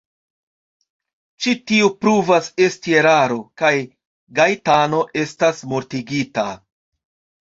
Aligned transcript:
Ĉi 1.45 1.51
tio 1.71 1.89
pruvas 2.05 2.49
esti 2.67 2.95
eraro, 3.01 3.37
kaj 3.63 3.73
Gaetano 4.41 5.03
estas 5.25 5.63
mortigita. 5.75 6.47